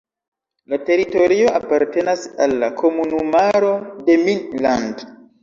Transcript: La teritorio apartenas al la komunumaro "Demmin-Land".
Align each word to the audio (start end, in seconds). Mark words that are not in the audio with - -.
La 0.71 0.77
teritorio 0.87 1.51
apartenas 1.59 2.23
al 2.47 2.57
la 2.65 2.71
komunumaro 2.81 3.71
"Demmin-Land". 4.09 5.07